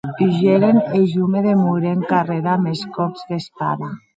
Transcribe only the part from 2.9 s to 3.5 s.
còps